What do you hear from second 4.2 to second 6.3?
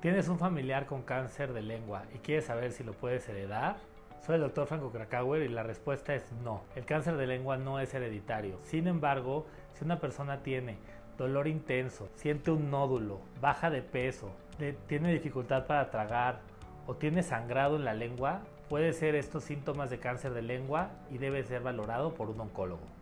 Soy el doctor Franco Krakauer y la respuesta